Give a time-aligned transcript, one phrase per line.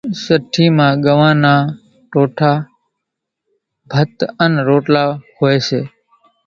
[0.23, 1.53] سٺِي مان ڳنوان نا
[2.11, 2.51] ٽوٺا،
[3.91, 5.03] ڀت انين روٽلا
[5.35, 5.81] هوئيَ سي۔